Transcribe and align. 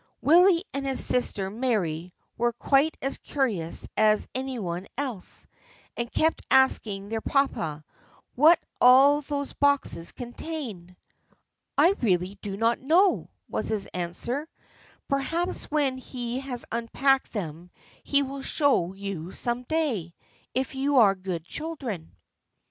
Willie 0.19 0.63
and 0.73 0.87
his 0.87 1.05
sister 1.05 1.51
Mary 1.51 2.11
were 2.35 2.53
quite 2.53 2.97
as 3.03 3.19
curious 3.19 3.87
as 3.95 4.27
any 4.33 4.57
one 4.57 4.87
else, 4.97 5.45
and 5.95 6.11
kept 6.11 6.41
asking 6.49 7.09
their 7.09 7.21
papa 7.21 7.83
what 8.33 8.57
all 8.81 9.21
those 9.21 9.53
boxes 9.53 10.11
contained. 10.11 10.95
"I 11.77 11.91
really 12.01 12.39
do 12.41 12.57
not 12.57 12.79
know," 12.79 13.29
was 13.47 13.67
his 13.67 13.85
answer; 13.93 14.49
"perhaps 15.07 15.65
when 15.69 15.99
he 15.99 16.39
has 16.39 16.65
unpacked 16.71 17.31
them 17.31 17.69
he 18.03 18.23
will 18.23 18.41
show 18.41 18.93
you 18.93 19.31
some 19.31 19.61
day, 19.65 20.15
if 20.55 20.73
you 20.73 20.97
are 20.97 21.13
good 21.13 21.45
children." 21.45 22.15